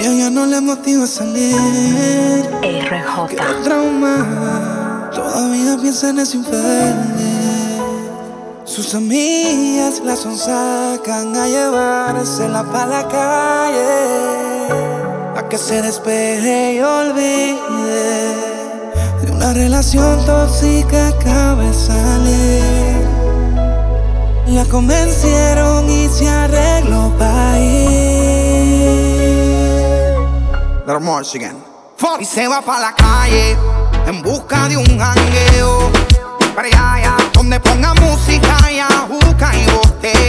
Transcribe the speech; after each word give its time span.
Y 0.00 0.06
ella 0.06 0.30
no 0.30 0.46
le 0.46 0.60
motiva 0.60 1.04
a 1.04 1.06
salir. 1.06 1.56
RJ. 2.62 3.26
Quedó 3.28 3.62
trauma. 3.64 5.10
Todavía 5.12 5.76
piensa 5.80 6.10
en 6.10 6.20
ese 6.20 6.36
infierno. 6.36 7.28
Sus 8.64 8.94
amigas 8.94 10.00
la 10.04 10.14
sacan 10.14 11.34
a 11.34 11.48
llevársela 11.48 12.62
pa' 12.62 12.86
la 12.86 13.08
calle. 13.08 14.68
A 15.36 15.48
que 15.48 15.58
se 15.58 15.82
despeje 15.82 16.74
y 16.74 16.80
olvide. 16.80 18.36
De 19.22 19.32
una 19.32 19.52
relación 19.52 20.24
tóxica 20.24 21.08
acaba 21.08 21.64
de 21.64 21.74
salir. 21.74 22.98
La 24.46 24.64
convencieron 24.66 25.90
y 25.90 26.08
se 26.08 26.28
arregló 26.28 27.12
para 27.18 27.58
ir. 27.58 28.17
Little 30.88 31.04
Michigan. 31.04 31.62
Y 32.18 32.24
se 32.24 32.48
va 32.48 32.62
para 32.62 32.80
la 32.80 32.94
calle 32.94 33.54
en 34.06 34.22
busca 34.22 34.68
de 34.68 34.78
un 34.78 34.86
jangueo. 34.98 35.92
Para 36.54 36.66
allá, 36.66 37.16
donde 37.34 37.60
ponga 37.60 37.92
música 37.92 38.56
y 38.72 38.78
ajuca 38.78 39.54
y 39.54 39.66
botella. 39.70 40.27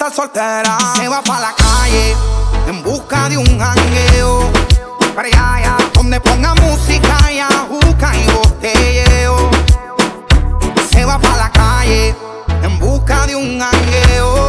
está 0.00 0.10
soltera. 0.10 0.78
Se 0.96 1.08
va 1.08 1.20
para 1.22 1.40
la 1.40 1.52
calle 1.54 2.16
en 2.66 2.82
busca 2.82 3.28
de 3.28 3.36
un 3.36 3.58
jangueo. 3.58 4.50
Para 5.14 5.28
allá, 5.28 5.76
donde 5.92 6.18
ponga 6.20 6.54
música 6.54 7.30
y 7.30 7.40
ajuca 7.40 8.10
y 8.16 8.26
botelleo. 8.32 9.50
Se 10.90 11.04
va 11.04 11.18
para 11.18 11.36
la 11.36 11.50
calle 11.50 12.14
en 12.62 12.78
busca 12.78 13.26
de 13.26 13.36
un 13.36 13.60
jangueo. 13.60 14.39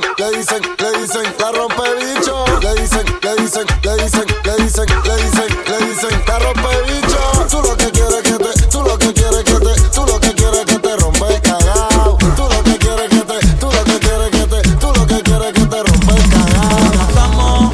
le 0.00 0.38
dicen, 0.38 0.62
le 0.78 1.00
dicen, 1.00 1.22
la 1.38 1.52
rompe 1.52 1.82
bicho. 1.96 2.44
Le 2.60 2.74
dicen, 2.80 3.04
le 3.22 3.34
dicen, 3.36 3.66
le 3.82 3.96
dicen, 3.96 4.26
le 4.44 4.56
dicen, 4.62 4.86
le 5.04 5.16
dicen, 5.16 5.48
le 5.66 5.86
dicen, 5.86 6.22
la 6.26 6.38
rompe 6.38 6.68
bicho. 6.86 7.46
Tú 7.50 7.62
lo 7.62 7.76
que 7.76 7.90
quieres 7.90 8.22
que 8.22 8.38
te, 8.38 8.66
tú 8.68 8.82
lo 8.82 8.98
que 8.98 9.12
quieres 9.12 9.44
que 9.44 9.54
te, 9.54 9.88
tú 9.90 10.06
lo 10.06 10.20
que 10.20 10.34
quieres 10.34 10.64
que 10.64 10.78
te 10.78 10.96
rompe 10.96 11.34
el 11.34 11.40
cagao. 11.40 12.18
Tú 12.36 12.42
lo 12.42 12.62
que 12.64 12.78
quieres 12.78 13.08
que 13.08 13.20
te, 13.20 13.46
tú 13.56 13.66
lo 13.70 13.84
que 13.84 13.98
quieres 13.98 14.30
que 14.30 14.46
te, 14.46 14.62
tú 14.76 14.92
lo 14.94 15.06
que 15.06 15.22
quieres 15.22 15.52
que 15.52 15.66
te 15.66 15.82
rompe 15.82 16.14
el 16.14 16.28
cagao. 16.30 16.78
Vamos, 17.14 17.72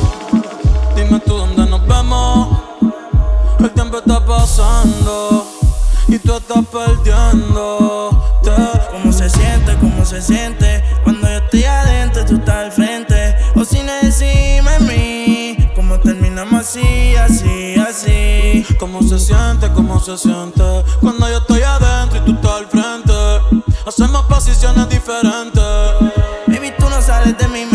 dime 0.96 1.20
tú 1.20 1.36
dónde 1.36 1.66
nos 1.66 1.86
vemos. 1.86 2.58
El 3.60 3.70
tiempo 3.70 3.98
está 3.98 4.24
pasando 4.24 5.46
y 6.08 6.18
tú 6.18 6.36
estás 6.36 6.64
perdiendo. 6.66 8.20
¿Cómo 8.90 9.12
se 9.12 9.28
siente? 9.28 9.76
¿Cómo 9.80 10.04
se 10.04 10.20
siente? 10.22 10.84
Cuando 11.02 11.23
estoy 11.54 11.64
adentro, 11.64 12.24
tú 12.24 12.34
estás 12.36 12.56
al 12.56 12.72
frente. 12.72 13.36
O 13.54 13.64
si 13.64 13.80
no 13.82 13.92
decime 14.02 14.80
mí, 14.80 15.56
cómo 15.74 15.98
terminamos 16.00 16.60
así, 16.60 17.14
así, 17.16 17.76
así. 17.76 18.66
Cómo 18.78 19.02
se 19.02 19.18
siente, 19.18 19.70
cómo 19.72 20.00
se 20.00 20.18
siente 20.18 20.64
cuando 21.00 21.28
yo 21.28 21.38
estoy 21.38 21.62
adentro 21.62 22.18
y 22.18 22.24
tú 22.24 22.32
estás 22.32 22.52
al 22.52 22.66
frente. 22.66 23.12
Hacemos 23.86 24.22
posiciones 24.22 24.88
diferentes. 24.88 25.62
Baby, 26.48 26.72
tú 26.76 26.88
no 26.88 27.00
sales 27.00 27.38
de 27.38 27.46
mi 27.48 27.64
mente 27.66 27.73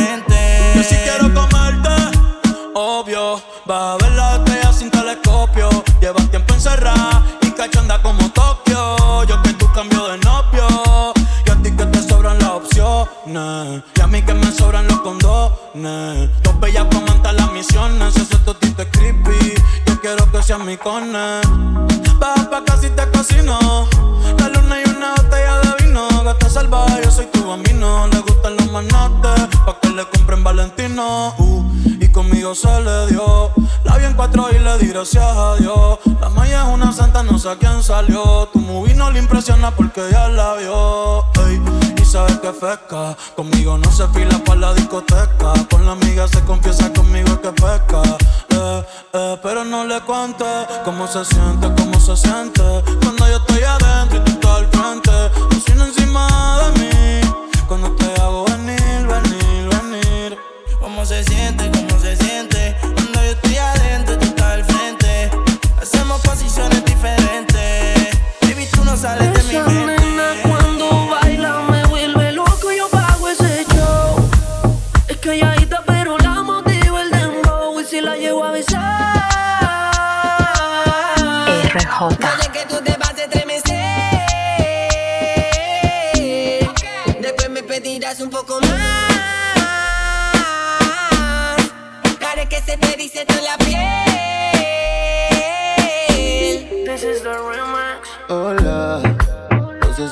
seas 20.50 20.66
mi 20.66 20.78
cone. 20.78 21.42
Baja 22.20 22.50
pa' 22.50 22.64
casi 22.66 22.90
te 22.90 23.04
cocino. 23.12 23.88
La 24.40 24.50
luna 24.50 24.82
y 24.82 24.90
una 24.90 25.14
botella 25.14 25.60
de 25.62 25.86
vino. 25.86 26.08
Gata 26.24 26.50
salvaje, 26.50 27.02
yo 27.04 27.12
soy 27.12 27.28
tu 27.28 27.46
bambino. 27.46 28.08
Le 28.08 28.20
gustan 28.22 28.56
los 28.58 28.72
manates. 28.72 29.48
Pa' 29.66 29.80
que 29.80 29.90
le 29.90 30.04
compren 30.10 30.44
Valentino. 30.44 31.36
Uh, 31.38 31.59
conmigo 32.30 32.56
se 32.56 32.82
le 32.82 33.08
dio. 33.08 33.52
La 33.84 33.98
vi 33.98 34.06
cuatro 34.16 34.50
y 34.52 34.60
le 34.60 34.78
di 34.78 34.88
gracias 34.88 35.24
a 35.24 35.56
Dios. 35.56 36.00
La 36.22 36.30
maya 36.30 36.64
es 36.64 36.74
una 36.74 36.92
santa, 36.92 37.24
no 37.24 37.40
sé 37.40 37.50
a 37.50 37.56
quién 37.56 37.82
salió. 37.82 38.48
Tu 38.54 38.60
movie 38.60 38.94
no 38.94 39.12
le 39.12 39.20
impresiona 39.20 39.72
porque 39.72 40.02
ya 40.12 40.28
la 40.30 40.56
vio. 40.56 41.26
Y 41.98 42.06
sabes 42.06 42.38
que 42.40 42.52
pesca. 42.52 43.16
Conmigo 43.36 43.78
no 43.78 43.92
se 43.92 44.08
fila 44.10 44.38
para 44.46 44.60
la 44.60 44.74
discoteca. 44.74 45.54
Con 45.70 45.86
la 45.86 45.94
amiga 45.94 46.28
se 46.28 46.42
confiesa 46.42 46.92
conmigo 46.94 47.40
que 47.42 47.52
pesca. 47.52 48.02
Eh, 48.50 48.84
eh, 49.14 49.38
pero 49.42 49.64
no 49.64 49.86
le 49.86 50.00
cuente 50.02 50.46
cómo 50.86 51.08
se 51.08 51.26
siente, 51.26 51.68
cómo 51.78 52.00
se 52.00 52.16
siente. 52.16 52.64
Cuando 53.02 53.28
yo 53.28 53.38
estoy 53.38 53.64
adentro 53.64 54.18
y 54.18 54.22
tú 54.22 54.32
estás 54.32 54.58
al 54.58 54.68
frente. 54.68 55.12
Cocina 55.50 55.86
encima 55.86 56.60
de 56.64 56.80
mí. 56.80 57.22
Cuando 57.68 57.92
te 57.92 58.22
hago 58.22 58.46
venir, 58.46 58.79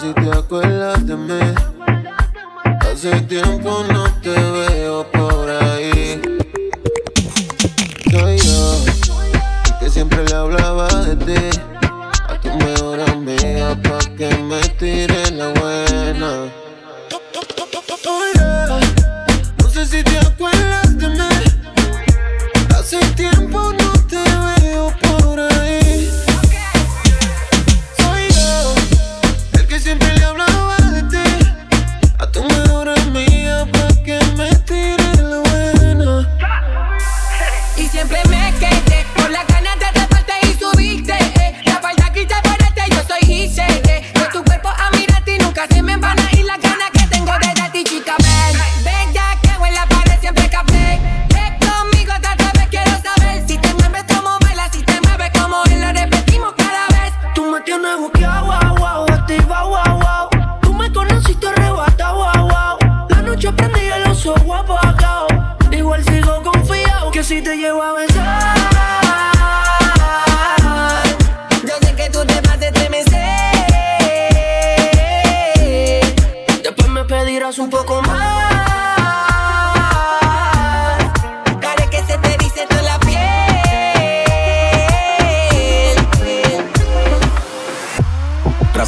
si 0.07 0.13
te 0.13 0.29
acuerdas 0.31 1.05
de 1.05 1.15
mí. 1.15 1.39
Hace 2.79 3.21
tiempo 3.21 3.83
no 3.91 4.05
te 4.21 4.29
veo 4.29 5.05
por 5.11 5.49
ahí. 5.49 6.21
Soy 8.11 8.37
yo, 8.37 8.85
el 9.65 9.79
que 9.79 9.89
siempre 9.89 10.23
le 10.23 10.33
hablaba 10.33 10.87
de 10.87 11.15
ti. 11.25 11.59
A 12.27 12.39
tu 12.39 12.49
mejor 12.57 13.01
amiga 13.01 13.75
pa' 13.83 14.15
que 14.17 14.29
me 14.37 14.61
tire 14.79 15.31
la 15.31 15.49
buena. 15.59 16.66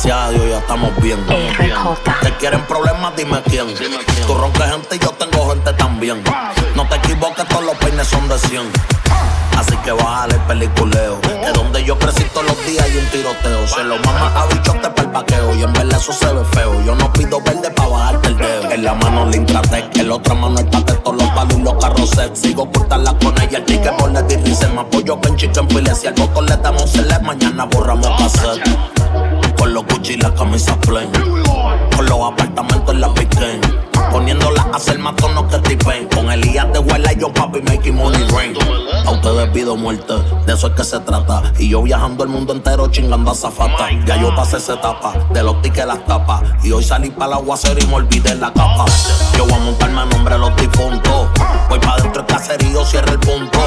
Gracias 0.01 0.17
a 0.17 0.29
Dios 0.29 0.49
ya 0.49 0.59
estamos 0.59 0.95
bien. 1.01 1.19
RJ. 1.27 2.21
Te 2.21 2.33
quieren 2.37 2.61
problemas, 2.67 3.13
dime 3.17 3.41
quién. 3.43 3.67
Tú 4.25 4.33
roncas 4.33 4.71
gente 4.71 4.95
y 4.95 4.99
yo 4.99 5.09
tengo 5.09 5.49
gente 5.49 5.73
también. 5.73 6.23
No 6.73 6.87
te 6.87 6.95
equivoques, 6.95 7.45
todos 7.49 7.65
los 7.65 7.75
peines 7.75 8.07
son 8.07 8.25
de 8.29 8.39
100. 8.39 8.61
Así 9.57 9.75
que 9.83 9.91
bájale 9.91 10.35
el 10.35 10.41
peliculeo. 10.43 11.19
De 11.19 11.51
donde 11.51 11.83
yo 11.83 11.99
crecí 11.99 12.23
todos 12.33 12.47
los 12.47 12.65
días 12.65 12.85
hay 12.85 12.95
un 12.95 13.09
tiroteo. 13.09 13.67
Se 13.67 13.83
lo 13.83 13.97
mama 13.97 14.31
a 14.37 14.45
bichote 14.45 14.89
para 14.89 15.01
el 15.01 15.09
paqueo. 15.11 15.53
Y 15.55 15.63
en 15.63 15.73
verdad 15.73 15.99
eso 15.99 16.13
se 16.13 16.31
ve 16.31 16.45
feo. 16.53 16.81
Yo 16.85 16.95
no 16.95 17.11
pido 17.11 17.41
verde 17.41 17.69
para 17.69 17.89
bajarte 17.89 18.29
el 18.29 18.37
dedo. 18.37 18.71
En 18.71 18.85
la 18.85 18.93
mano 18.93 19.25
la 19.25 19.35
Intratec, 19.35 19.97
en 19.97 20.07
la 20.07 20.15
otra 20.15 20.33
mano 20.33 20.61
el 20.61 20.69
todos 20.69 21.15
los 21.17 21.29
palos 21.31 21.57
y 21.57 21.61
los 21.61 21.73
carros 21.73 22.09
set. 22.11 22.33
Sigo 22.37 22.71
cortarla 22.71 23.13
con 23.21 23.37
ella, 23.41 23.57
el 23.57 23.65
ticket 23.65 23.97
por 23.97 24.09
la 24.13 24.21
dirrice. 24.21 24.65
Me 24.69 24.79
apoyo 24.79 25.19
con 25.19 25.35
chicken 25.35 25.67
filet. 25.67 25.93
Si 25.93 26.07
al 26.07 26.13
botón 26.13 26.45
le 26.45 26.55
damos 26.55 26.89
select, 26.89 27.21
mañana 27.23 27.65
borramos 27.65 28.07
cassette. 28.17 29.28
Con 29.69 29.75
los 29.75 29.85
Gucci 29.85 30.13
y 30.13 30.17
las 30.17 30.31
camisas 30.31 30.75
plain. 30.77 31.11
Con 31.95 32.05
los 32.07 32.19
apartamentos 32.23 32.91
en 32.91 33.01
la 33.01 33.13
Piquen. 33.13 33.61
Poniéndola 34.11 34.67
a 34.73 34.77
hacer 34.77 34.97
más 34.97 35.15
tonos 35.15 35.43
que 35.43 35.59
T-Pain. 35.59 36.07
Con 36.07 36.31
Elías 36.31 36.73
de 36.73 36.79
Huela 36.79 37.13
y 37.13 37.19
yo, 37.19 37.31
papi, 37.31 37.61
making 37.61 37.95
money 37.95 38.19
rain. 38.31 38.55
A 39.05 39.11
ustedes 39.11 39.47
pido 39.49 39.75
muerte, 39.75 40.15
de 40.47 40.53
eso 40.53 40.65
es 40.65 40.73
que 40.73 40.83
se 40.83 40.99
trata. 41.01 41.53
Y 41.59 41.69
yo 41.69 41.83
viajando 41.83 42.23
el 42.23 42.31
mundo 42.31 42.51
entero 42.53 42.87
chingando 42.87 43.29
a 43.29 43.35
zafata. 43.35 43.91
Ya 44.07 44.19
yo 44.19 44.33
pasé 44.35 44.57
esa 44.57 44.73
etapa, 44.73 45.13
de 45.31 45.43
los 45.43 45.61
tickets 45.61 45.85
las 45.85 46.03
tapas. 46.03 46.41
Y 46.63 46.71
hoy 46.71 46.83
salí 46.83 47.11
para 47.11 47.27
el 47.27 47.33
aguacero 47.33 47.79
y 47.79 47.85
me 47.85 47.93
olvidé 47.93 48.33
la 48.33 48.51
capa. 48.51 48.85
Yo 49.37 49.45
voy 49.45 49.53
a 49.53 49.59
montarme 49.59 50.01
a 50.01 50.05
nombre 50.05 50.33
de 50.33 50.39
los 50.39 50.55
difuntos. 50.55 51.27
Voy 51.69 51.77
pa' 51.77 51.97
dentro 51.97 52.23
del 52.23 52.25
caserío, 52.25 52.83
cierra 52.85 53.11
el 53.11 53.19
punto. 53.19 53.59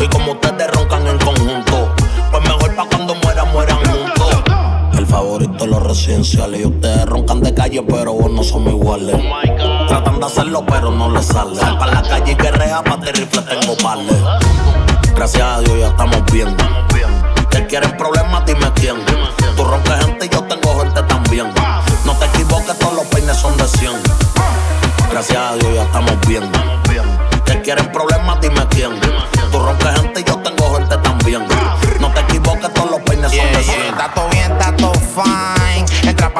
Y 0.00 0.06
como 0.06 0.32
ustedes 0.32 0.70
roncan 0.70 1.08
en 1.08 1.18
conjunto, 1.18 1.73
El 5.34 5.40
favorito 5.40 5.64
de 5.64 5.70
los 5.70 5.82
residenciales. 5.82 6.60
Y 6.60 6.64
ustedes 6.64 7.06
roncan 7.06 7.40
de 7.40 7.52
calle, 7.52 7.82
pero 7.82 8.12
vos 8.12 8.30
no 8.30 8.44
somos 8.44 8.72
iguales. 8.72 9.16
Tratan 9.88 10.20
de 10.20 10.26
hacerlo, 10.26 10.64
pero 10.64 10.92
no 10.92 11.10
les 11.10 11.26
sale. 11.26 11.56
Sal 11.56 11.76
para 11.76 11.94
la 11.94 12.02
calle 12.02 12.32
y 12.32 12.34
guerrea, 12.36 12.84
pa' 12.84 13.00
ti 13.00 13.10
rifle 13.10 13.42
tengo 13.42 13.76
pales. 13.78 14.14
Gracias 15.16 15.42
a 15.42 15.60
Dios 15.60 15.76
ya 15.80 15.88
estamos 15.88 16.22
bien. 16.32 16.56
Que 17.50 17.66
quieren 17.66 17.96
problemas, 17.96 18.46
dime 18.46 18.70
quién. 18.76 18.96
Tú 19.56 19.64
roncas 19.64 20.04
gente 20.04 20.26
y 20.26 20.28
yo 20.28 20.40
tengo 20.44 20.80
gente 20.80 21.02
también. 21.02 21.46
No 22.04 22.12
te 22.12 22.26
equivoques, 22.26 22.78
todos 22.78 22.94
los 22.94 23.04
peines 23.06 23.36
son 23.36 23.56
de 23.56 23.66
100. 23.66 23.90
Gracias 25.10 25.36
a 25.36 25.56
Dios 25.56 25.74
ya 25.74 25.82
estamos 25.82 26.14
bien. 26.28 26.44
Que 27.44 27.60
quieren 27.60 27.90
problemas, 27.90 28.40
dime 28.40 28.64
quién. 28.70 28.92
Tú 29.50 29.58
roncas 29.58 30.00
gente 30.00 30.20
y 30.20 30.24
yo 30.24 30.36
tengo 30.38 30.76
gente 30.76 30.94
también. 30.94 31.03
Te 35.24 35.53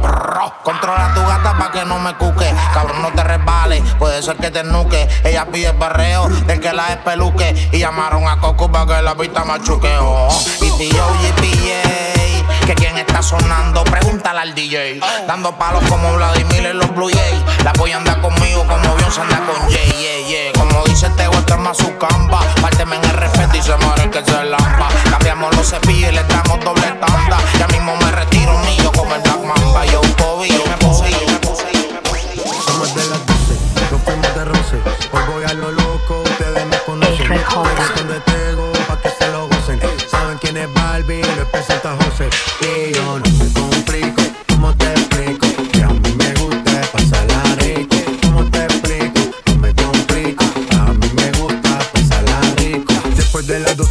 Controla 0.62 1.12
tu 1.14 1.20
gata 1.20 1.56
pa' 1.58 1.70
que 1.72 1.84
no 1.84 1.98
me 1.98 2.14
cuque. 2.16 2.52
Cabrón, 2.72 3.02
no 3.02 3.08
te 3.12 3.24
resbales, 3.24 3.82
puede 3.98 4.22
ser 4.22 4.36
que 4.36 4.50
te 4.50 4.62
nuque. 4.64 5.08
Ella 5.24 5.46
pide 5.46 5.72
barreo 5.72 6.28
del 6.28 6.60
que 6.60 6.72
la 6.72 6.88
espeluque. 6.88 7.54
Y 7.72 7.78
llamaron 7.78 8.26
a 8.28 8.38
Coco 8.40 8.70
pa' 8.70 8.86
que 8.86 9.02
la 9.02 9.14
pista 9.14 9.44
machuque. 9.44 9.90
Oh, 10.00 10.28
y 10.60 10.70
PA, 10.70 12.17
que 12.68 12.74
quien 12.74 12.98
está 12.98 13.22
sonando, 13.22 13.82
pregúntale 13.84 14.40
al 14.40 14.54
DJ. 14.54 15.00
Dando 15.26 15.56
palos 15.56 15.82
como 15.88 16.12
Vladimir 16.12 16.66
en 16.66 16.78
los 16.78 16.94
Blue 16.94 17.08
Jays. 17.08 17.64
La 17.64 17.72
voy 17.72 17.92
a 17.92 17.96
andar 17.96 18.20
conmigo 18.20 18.66
como 18.66 18.94
Beyoncé 18.94 19.22
anda 19.22 19.40
con 19.46 19.56
Jay, 19.70 19.90
yeah, 19.98 20.28
yeah. 20.28 20.52
Como 20.52 20.84
dice 20.84 21.08
Tego, 21.16 21.32
esto 21.32 21.54
es 21.54 21.60
más 21.60 21.78
su 21.78 21.96
camba. 21.96 22.40
Párteme 22.60 22.96
en 22.96 23.04
el 23.06 23.12
respeto 23.12 23.56
y 23.56 23.62
se 23.62 23.74
muere 23.76 24.10
que 24.10 24.22
se 24.22 24.44
lampa. 24.44 24.88
Cambiamos 25.10 25.56
los 25.56 25.66
cepillos 25.66 26.12
y 26.12 26.14
le 26.14 26.22
damos 26.24 26.62
doble 26.62 26.86
tanda. 27.00 27.38
Ya 27.58 27.66
mismo 27.68 27.96
me 27.96 28.10
retiro 28.10 28.58
mío 28.58 28.92
como 28.94 29.14
el 29.14 29.22
Black 29.22 29.40
Mamba. 29.44 29.86
Yo, 29.86 30.02
Kobe, 30.18 30.48
yo 30.48 30.66
me 30.66 30.76
puse, 30.76 31.10
yo 31.10 31.26
me 31.26 31.38
puse, 31.38 31.72
yo 31.72 31.94
me 31.94 32.02
puse. 32.02 32.62
Somos 32.66 32.94
de 32.94 33.06
las 33.06 33.26
12, 33.26 33.92
nos 33.92 34.02
fuimos 34.02 34.34
de 34.34 34.44
roce. 34.44 34.76
Hoy 35.12 35.22
voy 35.32 35.44
a 35.44 35.54
lo 35.54 35.72
loco, 35.72 36.20
ustedes 36.22 36.66
me 36.66 36.76
conocen. 36.80 37.28
Tego, 38.26 38.72
pa' 38.86 39.00
que 39.00 39.08
se 39.08 39.26
lo 39.30 39.48
gocen. 39.48 39.80
Saben 40.10 40.36
quién 40.38 40.58
es 40.58 40.70
Barbie, 40.74 41.22
lo 41.22 41.46
presenta 41.50 41.96
José. 42.04 42.28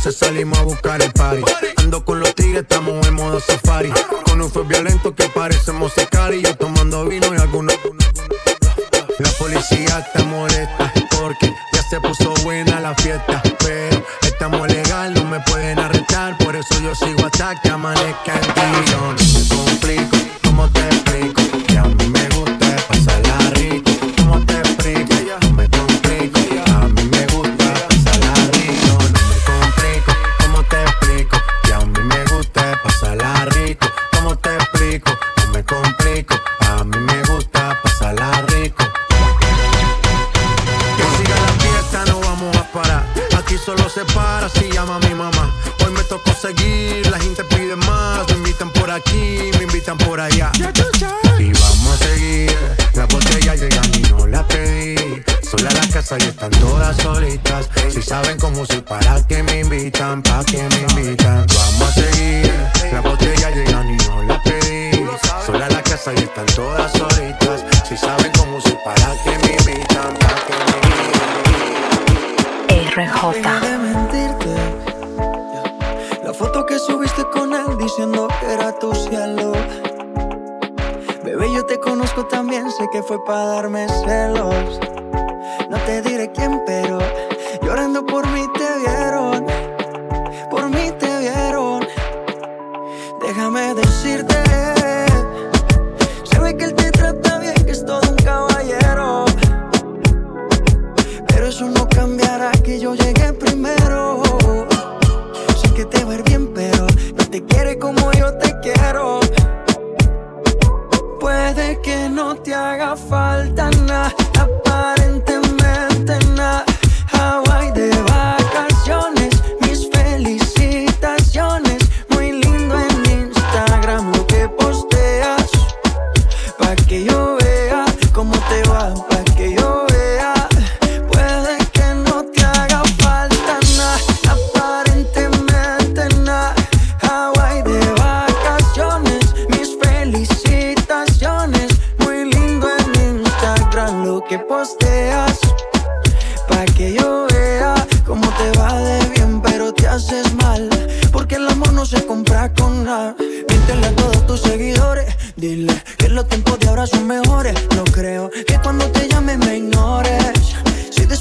12 0.07 0.25
salimos 0.25 0.57
a 0.57 0.63
buscar 0.63 1.01
el 1.01 1.11
party. 1.11 1.43
Ando 1.77 2.05
con 2.05 2.21
los 2.21 2.33
tigres, 2.33 2.61
estamos 2.61 3.05
en 3.07 3.15
modo 3.15 3.41
safari. 3.41 3.91
Con 4.25 4.41
un 4.41 4.49
fue 4.49 4.63
violento 4.63 5.13
que 5.13 5.27
parecemos 5.29 5.91
y 5.97 6.41
Yo 6.41 6.55
tomando 6.55 7.05
vino 7.05 7.27
y 7.33 7.37
algunos. 7.37 7.75
La 9.19 9.29
policía 9.31 10.05
está 10.05 10.26
invitan 49.87 50.07
por 50.07 50.19
allá. 50.19 50.51
Y 51.39 51.53
vamos 51.53 51.93
a 51.93 51.97
seguir. 51.97 52.51
Las 52.93 53.07
botellas 53.07 53.59
llegan 53.59 53.91
y 53.95 54.01
no 54.09 54.27
las 54.27 54.43
pedí. 54.43 55.23
Sola 55.41 55.69
la 55.71 55.87
casa 55.87 56.17
y 56.19 56.23
están 56.23 56.51
todas 56.51 56.97
solitas. 56.97 57.69
Si 57.89 58.01
saben 58.01 58.37
cómo 58.37 58.65
soy, 58.65 58.81
para 58.81 59.25
que 59.27 59.43
me 59.43 59.61
invitan, 59.61 60.21
pa' 60.21 60.43
que 60.43 60.57
me 60.57 60.81
invitan. 60.89 61.45
Vamos 61.47 61.81
a 61.81 61.93
seguir. 61.93 62.51
Las 62.91 63.03
botellas 63.03 63.55
llegan 63.55 63.89
y 63.89 63.97
no 64.07 64.23
las 64.23 64.41
pedí. 64.41 65.05
Sola 65.45 65.69
la 65.69 65.81
casa 65.81 66.11
y 66.13 66.19
están 66.19 66.45
todas 66.47 66.91
solitas. 66.91 67.63
Si 67.87 67.95
saben 67.95 68.31
cómo 68.37 68.59
soy, 68.59 68.77
para 68.83 69.13
que 69.23 69.37
me 69.39 69.53
invitan, 69.53 70.13
pa' 70.19 70.35
que 70.47 70.53
me 70.65 70.75
invitan. 70.83 71.07
Mentirte. 73.81 74.55
La 76.23 76.33
foto 76.33 76.65
que 76.65 76.77
subiste 76.77 77.23
con 77.31 77.53
él 77.53 77.77
diciendo 77.79 78.27
que 78.39 78.53
era 78.53 78.77
tu 78.77 78.93
cielo. 78.93 79.46
Yo 81.57 81.65
te 81.65 81.79
conozco 81.79 82.23
también, 82.27 82.69
sé 82.69 82.87
que 82.91 83.01
fue 83.01 83.25
para 83.25 83.45
darme 83.45 83.87
celos. 83.89 84.79
No 85.71 85.77
te 85.87 86.03
diré 86.03 86.31
quién, 86.31 86.61
pero 86.67 86.99
llorando 87.63 88.05
por 88.05 88.27
mí 88.27 88.45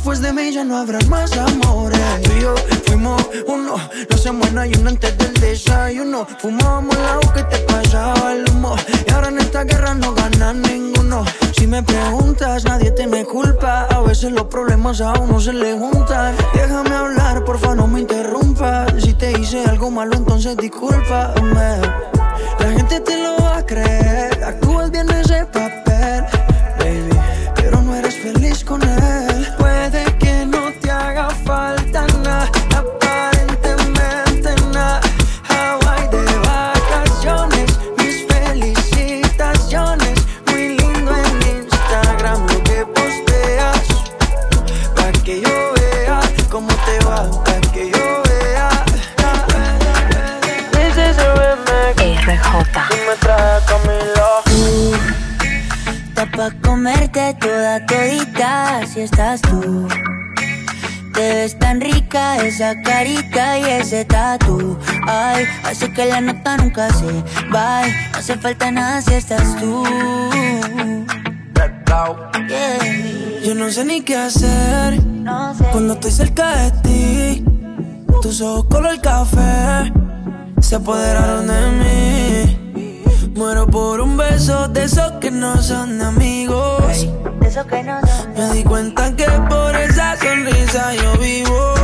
después 0.07 0.21
de 0.21 0.33
mí 0.33 0.53
ya 0.53 0.63
no 0.63 0.77
habrá 0.77 1.01
más 1.09 1.37
amores. 1.37 1.99
Tú 2.23 2.31
y 2.39 2.41
yo 2.41 2.55
fuimos 2.85 3.21
uno. 3.49 3.75
No 4.09 4.17
se 4.17 4.31
muera 4.31 4.65
y 4.65 4.73
uno 4.79 4.91
antes 4.91 5.19
del 5.19 5.35
desayuno. 5.35 6.25
Fumábamos 6.39 6.97
la 6.97 7.19
que 7.35 7.43
te 7.43 7.59
pasaba 7.65 8.33
el 8.33 8.49
humo. 8.49 8.77
Y 9.05 9.11
ahora 9.11 9.31
en 9.31 9.39
esta 9.39 9.65
guerra 9.65 9.95
no 9.95 10.15
gana 10.15 10.53
ninguno. 10.53 11.25
Si 11.59 11.67
me 11.67 11.83
preguntas, 11.83 12.65
nadie 12.67 12.93
te 12.93 13.09
me 13.09 13.25
culpa. 13.25 13.89
A 13.91 14.01
veces 14.03 14.31
los 14.31 14.45
problemas 14.45 15.01
a 15.01 15.13
uno 15.15 15.41
se 15.41 15.53
le 15.53 15.77
juntan. 15.77 16.37
Déjame 16.55 16.95
hablar, 16.95 17.45
porfa, 17.45 17.75
no 17.75 17.89
me 17.89 18.03
interrumpas. 18.03 18.93
Si 19.03 19.13
te 19.13 19.33
hice 19.33 19.65
algo 19.65 19.91
malo, 19.91 20.15
entonces 20.15 20.57
discúlpame. 20.57 21.81
La 22.61 22.71
gente 22.77 23.01
te 23.01 23.25
lo 23.25 23.43
va 23.43 23.57
a 23.57 23.67
creer. 23.67 24.45
Actúas 24.45 24.89
bien 24.89 25.11
ese 25.11 25.45
papel, 25.47 26.25
baby. 26.79 27.19
Pero 27.57 27.83
no 27.83 27.97
eres 27.97 28.15
feliz 28.15 28.65
con 28.65 28.81
él. 28.83 29.06
Esa 62.67 62.83
carita 62.83 63.59
y 63.59 63.65
ese 63.65 64.05
tatu. 64.05 64.77
Ay, 65.07 65.45
hace 65.65 65.93
que 65.93 66.07
la 66.07 66.21
nota 66.21 66.57
nunca 66.57 66.93
se 66.93 67.07
va. 67.55 67.83
No 67.87 68.19
hace 68.19 68.37
falta 68.37 68.71
nada 68.71 69.01
si 69.03 69.15
estás 69.15 69.57
tú. 69.61 69.85
Yo 73.45 73.55
no 73.55 73.71
sé 73.71 73.85
ni 73.85 74.01
qué 74.01 74.17
hacer 74.17 75.01
cuando 75.71 75.95
estoy 75.95 76.11
cerca 76.11 76.57
de 76.57 76.71
ti. 76.83 77.45
Tus 78.21 78.41
ojos 78.41 78.67
color 78.69 79.01
café 79.01 79.93
se 80.61 80.77
apoderaron 80.77 81.47
de 81.47 81.71
mí. 81.81 83.33
Muero 83.37 83.67
por 83.67 84.01
un 84.01 84.17
beso 84.17 84.67
de 84.69 84.85
esos 84.85 85.13
que 85.21 85.31
no 85.31 85.63
son 85.63 86.01
amigos. 86.03 87.07
Me 88.37 88.51
di 88.53 88.65
cuenta 88.65 89.15
que 89.15 89.27
por 89.49 89.77
esa 89.77 90.17
sonrisa 90.17 90.95
yo 90.95 91.19
vivo. 91.19 91.76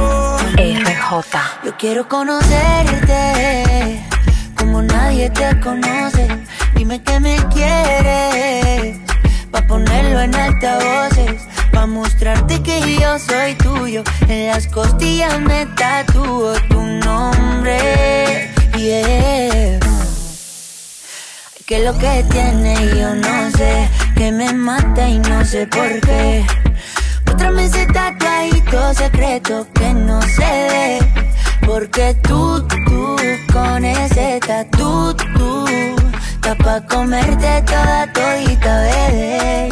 Yo 1.12 1.76
quiero 1.76 2.08
conocerte 2.08 4.02
como 4.56 4.80
nadie 4.80 5.28
te 5.28 5.60
conoce. 5.60 6.26
Dime 6.74 7.02
que 7.02 7.20
me 7.20 7.36
quieres 7.52 8.96
pa 9.50 9.60
ponerlo 9.66 10.22
en 10.22 10.34
altavoces, 10.34 11.42
pa 11.70 11.84
mostrarte 11.84 12.62
que 12.62 12.98
yo 12.98 13.18
soy 13.18 13.54
tuyo. 13.56 14.02
En 14.26 14.46
las 14.46 14.66
costillas 14.68 15.38
me 15.38 15.66
tatúo 15.76 16.54
tu 16.70 16.80
nombre, 16.80 18.50
yeah. 18.78 19.80
Que 21.66 21.84
lo 21.84 21.92
que 21.98 22.24
tiene 22.30 22.74
yo 22.98 23.14
no 23.14 23.50
sé, 23.50 23.90
que 24.16 24.32
me 24.32 24.50
mata 24.54 25.06
y 25.06 25.18
no 25.18 25.44
sé 25.44 25.66
por 25.66 26.00
qué. 26.00 26.61
Muéstrame 27.32 27.64
ese 27.64 27.86
tatuadito 27.86 28.92
secreto 28.92 29.66
que 29.72 29.94
no 29.94 30.20
se 30.20 30.42
ve. 30.42 30.98
Porque 31.64 32.14
tú, 32.22 32.62
tú, 32.68 33.16
con 33.50 33.82
ese 33.86 34.38
tatu, 34.46 35.14
tú 35.14 35.64
Está 36.34 36.54
pa' 36.56 36.80
comerte 36.86 37.62
toda 37.62 38.12
todita, 38.12 38.80
bebé. 38.82 39.68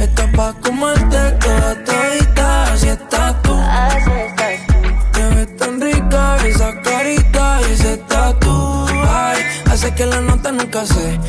Está 0.00 0.32
pa' 0.32 0.54
comerte 0.62 1.18
toda 1.44 1.84
todita, 1.84 2.72
así 2.72 2.88
estás 2.88 3.42
tú. 3.42 3.52
Así 3.52 4.10
estás 4.26 4.66
tú. 4.68 5.12
Te 5.12 5.34
ves 5.34 5.56
tan 5.58 5.80
rica 5.82 6.36
esa 6.46 6.80
carita 6.80 7.60
y 7.68 7.72
ese 7.74 7.98
tatu. 8.08 8.86
Ay, 9.06 9.42
hace 9.70 9.92
que 9.94 10.06
la 10.06 10.22
nota 10.22 10.50
nunca 10.50 10.86
se 10.86 11.20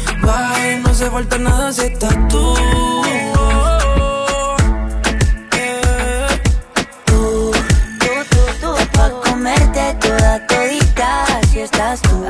No 1.01 1.07
se 1.07 1.11
falta 1.13 1.37
nada 1.39 1.73
si 1.73 1.81
estás 1.81 2.15
tú. 2.27 2.55
estás 11.63 12.01
tú. 12.03 12.23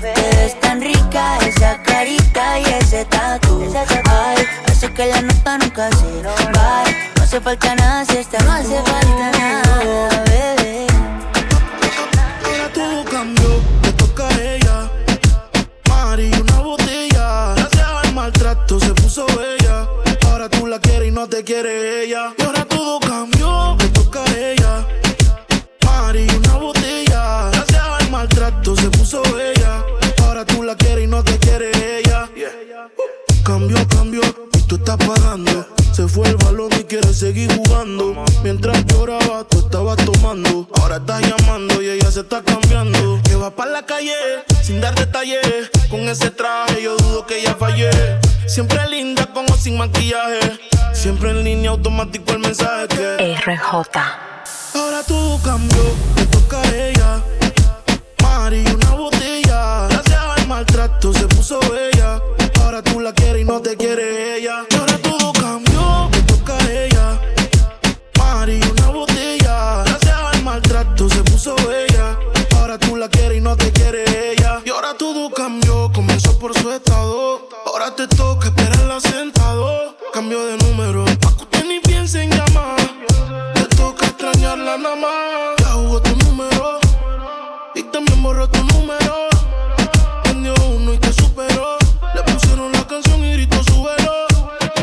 Te 0.00 0.12
ves 0.36 0.60
tan 0.60 0.80
rica 0.80 1.38
esa 1.38 1.82
carita 1.82 2.60
y 2.60 2.64
ese 2.64 3.04
tatu. 3.06 3.60
Ay, 4.08 4.44
hace 4.66 4.92
que 4.94 5.06
la 5.06 5.22
nota 5.22 5.58
nunca 5.58 5.90
se 5.90 6.22
va. 6.22 6.84
No 7.16 7.22
hace 7.24 7.40
falta 7.40 7.74
nada 7.74 8.04
si 8.04 8.18
está, 8.18 8.38
no 8.44 8.52
hace 8.52 8.80
falta 8.82 9.30
nada, 9.38 10.31
te 21.32 21.44
quiere 21.44 22.04
ella. 22.04 22.34
Y 22.36 22.42
ahora 22.42 22.66
todo 22.66 23.00
cambió, 23.00 23.74
te 23.78 23.88
toca 23.88 24.22
a 24.22 24.38
ella. 24.38 24.86
Mari, 25.82 26.26
una 26.28 26.56
botella 26.56 27.50
maltrato 28.10 28.76
se 28.76 28.90
puso 28.90 29.22
bella. 29.34 29.82
Ahora 30.24 30.44
tú 30.44 30.62
la 30.62 30.76
quieres 30.76 31.04
y 31.04 31.06
no 31.06 31.24
te 31.24 31.38
quiere 31.38 31.70
ella. 31.98 32.28
Cambio, 33.44 33.78
cambio, 33.88 34.20
y 34.52 34.60
tú 34.68 34.74
estás 34.74 34.98
pagando. 34.98 35.66
Se 35.92 36.06
fue 36.06 36.28
el 36.28 36.36
balón 36.36 36.70
y 36.78 36.84
quiere 36.84 37.14
seguir 37.14 37.50
jugando. 37.56 38.24
Mientras 38.42 38.84
lloraba, 38.84 39.44
tú 39.48 39.60
estabas 39.60 39.96
tomando. 40.04 40.68
Ahora 40.74 40.96
estás 40.96 41.22
llamando 41.22 41.80
y 41.80 41.88
ella 41.88 42.10
se 42.10 42.20
está 42.20 42.42
cambiando. 42.42 43.22
Que 43.24 43.36
va 43.36 43.56
para 43.56 43.70
la 43.70 43.86
calle 43.86 44.14
sin 44.62 44.82
dar 44.82 44.94
detalles. 44.94 45.70
Con 45.88 46.00
ese 46.00 46.30
traje 46.30 46.82
yo 46.82 46.94
dudo 46.98 47.24
que 47.24 47.38
ella 47.38 47.56
fallé. 47.58 47.90
Siempre 48.46 48.86
linda 48.90 49.32
como 49.32 49.56
sin 49.56 49.78
maquillaje. 49.78 50.60
Siempre 51.02 51.30
en 51.30 51.42
línea 51.42 51.70
automático 51.70 52.30
el 52.30 52.38
mensaje 52.38 52.86
que 52.86 53.34
RJ. 53.34 53.74
Ahora 54.72 55.02
todo 55.04 55.36
cambió, 55.42 55.82
te 56.14 56.26
toca 56.26 56.62
a 56.62 56.76
ella 56.76 57.20
y 58.52 58.70
una 58.72 58.90
botella. 58.94 59.88
Gracias 59.88 60.20
al 60.36 60.46
maltrato 60.46 61.12
se 61.12 61.26
puso 61.26 61.58
bella. 61.58 62.20
Ahora 62.62 62.82
tú 62.82 63.00
la 63.00 63.12
quieres 63.12 63.42
y 63.42 63.44
no 63.44 63.60
te 63.60 63.76
quiere 63.76 64.36
ella. 64.36 64.64
Nada 84.82 84.96
más. 84.96 85.56
Ya 85.58 85.72
jugó 85.72 86.02
tu 86.02 86.16
número 86.24 86.80
y 87.74 87.82
también 87.84 88.22
borró 88.22 88.48
tu 88.48 88.62
número. 88.64 89.14
Tendió 90.24 90.54
uno 90.74 90.92
y 90.92 90.98
te 90.98 91.12
superó. 91.12 91.76
Le 92.14 92.22
pusieron 92.22 92.72
la 92.72 92.86
canción 92.86 93.24
y 93.24 93.32
gritó 93.32 93.62
su 93.64 93.82
velo. 93.82 94.12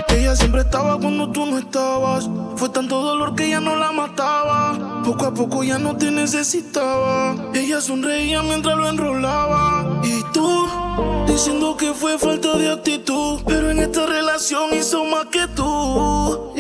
Ella 0.10 0.36
siempre 0.36 0.62
estaba 0.62 0.98
cuando 0.98 1.30
tú 1.32 1.46
no 1.46 1.58
estabas. 1.58 2.30
Fue 2.56 2.70
tanto 2.70 3.02
dolor 3.02 3.36
que 3.36 3.50
ya 3.50 3.60
no 3.60 3.76
la 3.76 3.92
mataba. 3.92 5.02
Poco 5.04 5.26
a 5.26 5.34
poco 5.34 5.64
ya 5.64 5.78
no 5.78 5.96
te 5.98 6.12
necesitaba. 6.12 7.36
Ella 7.54 7.82
sonreía 7.82 8.42
mientras 8.42 8.78
lo 8.78 8.88
enrolaba. 8.88 10.02
Y 10.04 10.24
tú, 10.34 10.68
diciendo 11.28 11.76
que 11.78 11.94
fue 11.94 12.18
falta 12.18 12.58
de 12.58 12.72
actitud. 12.72 13.42
Pero 13.46 13.70
en 13.70 13.80
esta 13.80 14.06
relación 14.06 14.74
hizo 14.74 15.04
más 15.06 15.26
que 15.26 15.48
tú. 15.56 16.54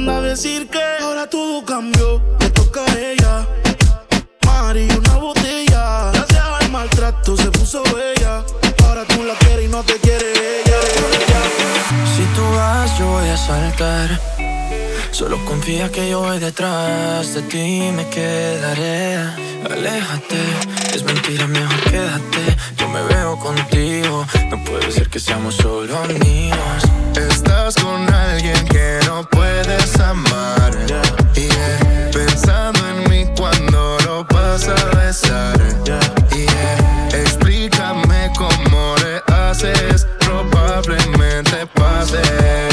Manda 0.00 0.18
a 0.18 0.22
decir 0.22 0.68
que 0.68 0.80
ahora 1.02 1.28
todo 1.28 1.64
cambió. 1.64 2.20
Te 2.38 2.50
toca 2.50 2.80
a 2.84 2.98
ella 2.98 3.46
y 4.76 4.88
una 4.96 5.16
botella. 5.16 6.10
Gracias 6.12 6.44
al 6.60 6.70
maltrato 6.70 7.36
se 7.36 7.50
puso 7.50 7.82
bella. 7.82 8.44
Ahora 8.84 9.04
tú 9.04 9.24
la 9.24 9.34
quieres 9.34 9.66
y 9.66 9.68
no 9.68 9.82
te 9.82 9.94
quiere 9.94 10.32
ella. 10.60 10.80
Si 12.14 12.22
tú 12.34 12.42
vas, 12.54 12.98
yo 12.98 13.06
voy 13.06 13.28
a 13.28 13.36
saltar. 13.36 14.49
Solo 15.12 15.38
confía 15.44 15.90
que 15.90 16.08
yo 16.08 16.20
voy 16.20 16.38
detrás 16.38 17.34
de 17.34 17.42
ti 17.42 17.90
me 17.94 18.08
quedaré. 18.08 19.16
Aléjate, 19.70 20.40
es 20.94 21.02
mentira, 21.04 21.46
mejor 21.46 21.80
quédate. 21.90 22.56
Yo 22.76 22.88
me 22.88 23.02
veo 23.02 23.38
contigo, 23.38 24.26
no 24.50 24.64
puede 24.64 24.90
ser 24.90 25.08
que 25.10 25.20
seamos 25.20 25.56
solo 25.56 25.96
amigos. 25.98 26.84
Estás 27.16 27.74
con 27.74 28.12
alguien 28.12 28.64
que 28.68 28.98
no 29.06 29.28
puedes 29.28 29.98
amar. 30.00 30.72
Pensando 32.12 32.80
en 32.88 33.10
mí 33.10 33.26
cuando 33.36 33.98
lo 34.04 34.24
vas 34.24 34.68
a 34.68 34.84
besar. 34.96 35.58
Yeah. 35.84 37.20
Explícame 37.20 38.30
cómo 38.36 38.94
le 39.02 39.20
haces, 39.34 40.06
probablemente 40.20 41.66
pase 41.74 42.69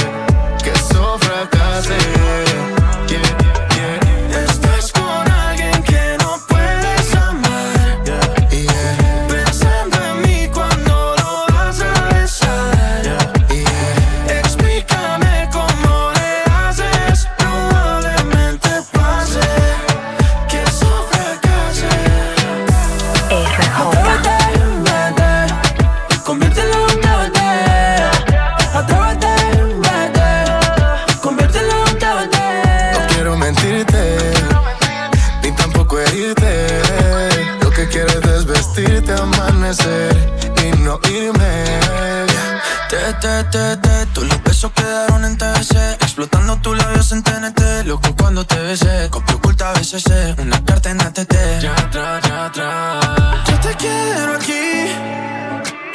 quiero 53.78 54.34
aquí 54.34 54.88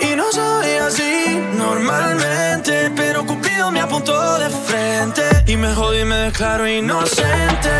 y 0.00 0.16
no 0.16 0.30
soy 0.32 0.70
así 0.76 1.40
normalmente, 1.56 2.90
pero 2.96 3.24
Cupido 3.26 3.70
me 3.70 3.80
apuntó 3.80 4.38
de 4.38 4.48
frente 4.50 5.22
y 5.46 5.56
me 5.56 5.72
jodí 5.74 6.00
y 6.00 6.04
me 6.04 6.16
declaro 6.16 6.66
inocente. 6.68 7.70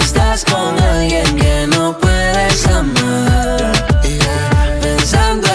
Estás 0.00 0.44
con 0.44 0.78
alguien 0.80 1.36
que 1.36 1.66
no 1.68 1.98
puedes 1.98 2.66
amar, 2.66 3.72
yeah. 4.02 4.78
pensando 4.80 5.45